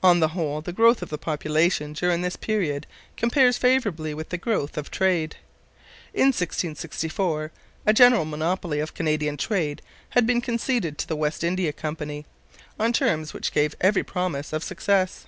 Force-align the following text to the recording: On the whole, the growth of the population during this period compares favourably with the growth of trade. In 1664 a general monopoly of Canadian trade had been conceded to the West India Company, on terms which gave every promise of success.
On 0.00 0.20
the 0.20 0.28
whole, 0.28 0.60
the 0.60 0.72
growth 0.72 1.02
of 1.02 1.08
the 1.08 1.18
population 1.18 1.92
during 1.92 2.22
this 2.22 2.36
period 2.36 2.86
compares 3.16 3.56
favourably 3.58 4.14
with 4.14 4.28
the 4.28 4.38
growth 4.38 4.78
of 4.78 4.92
trade. 4.92 5.34
In 6.14 6.26
1664 6.28 7.50
a 7.84 7.92
general 7.92 8.24
monopoly 8.24 8.78
of 8.78 8.94
Canadian 8.94 9.36
trade 9.36 9.82
had 10.10 10.24
been 10.24 10.40
conceded 10.40 10.98
to 10.98 11.08
the 11.08 11.16
West 11.16 11.42
India 11.42 11.72
Company, 11.72 12.26
on 12.78 12.92
terms 12.92 13.34
which 13.34 13.50
gave 13.50 13.74
every 13.80 14.04
promise 14.04 14.52
of 14.52 14.62
success. 14.62 15.26